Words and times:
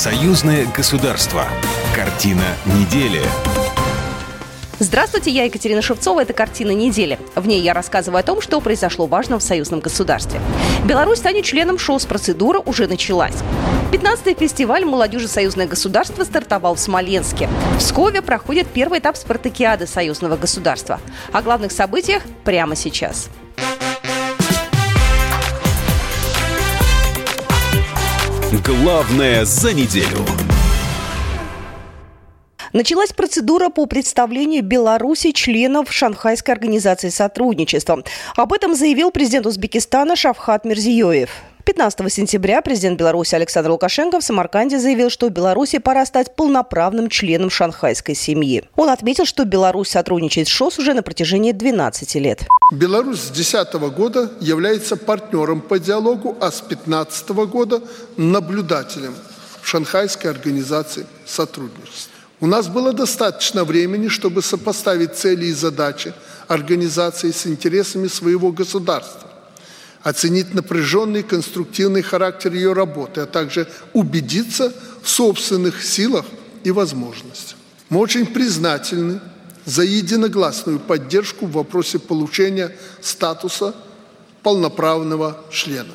Союзное 0.00 0.64
государство. 0.74 1.44
Картина 1.94 2.56
недели. 2.64 3.20
Здравствуйте, 4.78 5.30
я 5.30 5.44
Екатерина 5.44 5.82
Шевцова. 5.82 6.22
Это 6.22 6.32
«Картина 6.32 6.70
недели». 6.70 7.18
В 7.34 7.46
ней 7.46 7.60
я 7.60 7.74
рассказываю 7.74 8.20
о 8.20 8.22
том, 8.22 8.40
что 8.40 8.62
произошло 8.62 9.04
важно 9.04 9.38
в 9.38 9.42
союзном 9.42 9.80
государстве. 9.80 10.40
Беларусь 10.86 11.18
станет 11.18 11.44
членом 11.44 11.78
ШОС. 11.78 12.06
Процедура 12.06 12.60
уже 12.60 12.86
началась. 12.86 13.34
15-й 13.92 14.34
фестиваль 14.36 14.86
«Молодежи 14.86 15.28
союзное 15.28 15.66
государство» 15.66 16.24
стартовал 16.24 16.76
в 16.76 16.80
Смоленске. 16.80 17.50
В 17.74 17.78
Пскове 17.80 18.22
проходит 18.22 18.68
первый 18.68 19.00
этап 19.00 19.18
спартакиады 19.18 19.86
союзного 19.86 20.38
государства. 20.38 20.98
О 21.30 21.42
главных 21.42 21.72
событиях 21.72 22.22
прямо 22.44 22.74
сейчас. 22.74 23.28
Главное 28.64 29.46
за 29.46 29.72
неделю. 29.72 30.18
Началась 32.74 33.10
процедура 33.12 33.70
по 33.70 33.86
представлению 33.86 34.62
Беларуси 34.62 35.32
членов 35.32 35.90
Шанхайской 35.90 36.52
организации 36.54 37.08
сотрудничества. 37.08 38.04
Об 38.36 38.52
этом 38.52 38.74
заявил 38.74 39.12
президент 39.12 39.46
Узбекистана 39.46 40.14
Шавхат 40.14 40.66
Мирзиёев. 40.66 41.30
15 41.64 42.12
сентября 42.12 42.62
президент 42.62 42.98
Беларуси 42.98 43.34
Александр 43.34 43.70
Лукашенко 43.70 44.20
в 44.20 44.24
Самарканде 44.24 44.78
заявил, 44.78 45.10
что 45.10 45.28
Беларуси 45.28 45.78
пора 45.78 46.06
стать 46.06 46.34
полноправным 46.34 47.08
членом 47.08 47.50
шанхайской 47.50 48.14
семьи. 48.14 48.64
Он 48.76 48.88
отметил, 48.88 49.26
что 49.26 49.44
Беларусь 49.44 49.90
сотрудничает 49.90 50.48
с 50.48 50.50
ШОС 50.50 50.78
уже 50.78 50.94
на 50.94 51.02
протяжении 51.02 51.52
12 51.52 52.14
лет. 52.16 52.46
Беларусь 52.72 53.20
с 53.20 53.30
2010 53.30 53.74
года 53.94 54.30
является 54.40 54.96
партнером 54.96 55.60
по 55.60 55.78
диалогу, 55.78 56.36
а 56.40 56.50
с 56.50 56.60
2015 56.60 57.28
года 57.30 57.82
наблюдателем 58.16 59.14
в 59.60 59.68
Шанхайской 59.68 60.30
организации 60.30 61.06
сотрудничества. 61.26 62.10
У 62.40 62.46
нас 62.46 62.68
было 62.68 62.94
достаточно 62.94 63.64
времени, 63.64 64.08
чтобы 64.08 64.40
сопоставить 64.40 65.14
цели 65.14 65.46
и 65.46 65.52
задачи 65.52 66.14
организации 66.48 67.32
с 67.32 67.46
интересами 67.46 68.08
своего 68.08 68.50
государства, 68.50 69.29
оценить 70.02 70.54
напряженный 70.54 71.22
конструктивный 71.22 72.02
характер 72.02 72.52
ее 72.52 72.72
работы, 72.72 73.22
а 73.22 73.26
также 73.26 73.68
убедиться 73.92 74.72
в 75.02 75.08
собственных 75.08 75.84
силах 75.84 76.24
и 76.64 76.70
возможностях. 76.70 77.56
Мы 77.88 78.00
очень 78.00 78.26
признательны 78.26 79.20
за 79.64 79.82
единогласную 79.82 80.78
поддержку 80.78 81.46
в 81.46 81.52
вопросе 81.52 81.98
получения 81.98 82.74
статуса 83.00 83.74
полноправного 84.42 85.38
члена. 85.50 85.90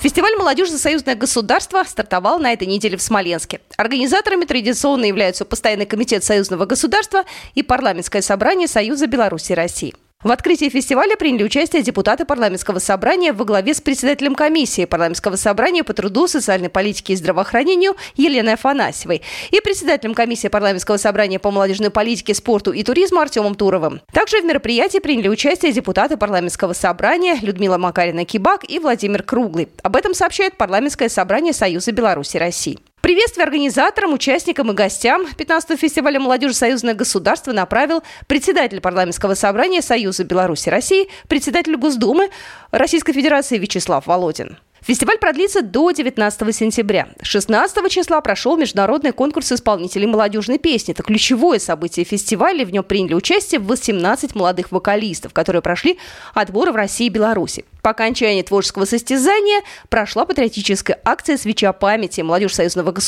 Фестиваль 0.00 0.34
«Молодежь 0.36 0.70
за 0.70 0.78
союзное 0.78 1.14
государство» 1.14 1.82
стартовал 1.86 2.38
на 2.38 2.54
этой 2.54 2.66
неделе 2.66 2.96
в 2.96 3.02
Смоленске. 3.02 3.60
Организаторами 3.76 4.46
традиционно 4.46 5.04
являются 5.04 5.44
Постоянный 5.44 5.84
комитет 5.84 6.24
союзного 6.24 6.64
государства 6.64 7.24
и 7.54 7.62
Парламентское 7.62 8.22
собрание 8.22 8.66
Союза 8.66 9.06
Беларуси 9.06 9.52
и 9.52 9.54
России. 9.54 9.94
В 10.22 10.30
открытии 10.30 10.68
фестиваля 10.68 11.16
приняли 11.16 11.44
участие 11.44 11.80
депутаты 11.80 12.26
парламентского 12.26 12.78
собрания 12.78 13.32
во 13.32 13.46
главе 13.46 13.72
с 13.72 13.80
председателем 13.80 14.34
комиссии 14.34 14.84
парламентского 14.84 15.36
собрания 15.36 15.82
по 15.82 15.94
труду, 15.94 16.28
социальной 16.28 16.68
политике 16.68 17.14
и 17.14 17.16
здравоохранению 17.16 17.96
Еленой 18.16 18.52
Афанасьевой 18.52 19.22
и 19.50 19.60
председателем 19.62 20.12
комиссии 20.12 20.48
парламентского 20.48 20.98
собрания 20.98 21.38
по 21.38 21.50
молодежной 21.50 21.88
политике, 21.88 22.34
спорту 22.34 22.70
и 22.72 22.82
туризму 22.82 23.20
Артемом 23.20 23.54
Туровым. 23.54 24.02
Также 24.12 24.42
в 24.42 24.44
мероприятии 24.44 24.98
приняли 24.98 25.28
участие 25.28 25.72
депутаты 25.72 26.18
парламентского 26.18 26.74
собрания 26.74 27.38
Людмила 27.40 27.78
Макарина-Кибак 27.78 28.66
и 28.68 28.78
Владимир 28.78 29.22
Круглый. 29.22 29.70
Об 29.82 29.96
этом 29.96 30.12
сообщает 30.12 30.58
парламентское 30.58 31.08
собрание 31.08 31.54
Союза 31.54 31.92
Беларуси 31.92 32.36
России. 32.36 32.78
Приветствие 33.10 33.42
организаторам, 33.42 34.12
участникам 34.12 34.70
и 34.70 34.72
гостям 34.72 35.26
15-го 35.36 35.76
фестиваля 35.76 36.20
молодежи 36.20 36.54
Союзное 36.54 36.94
государство 36.94 37.50
направил 37.50 38.04
председатель 38.28 38.80
парламентского 38.80 39.34
собрания 39.34 39.82
Союза 39.82 40.22
Беларуси 40.22 40.68
России, 40.68 41.08
председатель 41.26 41.74
Госдумы 41.76 42.30
Российской 42.70 43.12
Федерации 43.12 43.58
Вячеслав 43.58 44.06
Володин. 44.06 44.58
Фестиваль 44.82 45.18
продлится 45.18 45.62
до 45.62 45.90
19 45.90 46.56
сентября. 46.56 47.08
16 47.22 47.90
числа 47.90 48.20
прошел 48.20 48.56
международный 48.56 49.12
конкурс 49.12 49.52
исполнителей 49.52 50.06
молодежной 50.06 50.58
песни. 50.58 50.94
Это 50.94 51.02
ключевое 51.02 51.58
событие 51.58 52.04
фестиваля. 52.04 52.64
В 52.64 52.70
нем 52.70 52.82
приняли 52.82 53.14
участие 53.14 53.60
18 53.60 54.34
молодых 54.34 54.72
вокалистов, 54.72 55.34
которые 55.34 55.60
прошли 55.60 55.98
отборы 56.34 56.72
в 56.72 56.76
России 56.76 57.06
и 57.06 57.10
Беларуси. 57.10 57.64
По 57.82 57.90
окончании 57.90 58.42
творческого 58.42 58.84
состязания 58.84 59.62
прошла 59.88 60.24
патриотическая 60.24 60.98
акция 61.04 61.36
«Свеча 61.36 61.72
памяти». 61.72 62.20
Молодежь 62.20 62.54
Союзного 62.54 62.92
государства 62.92 63.00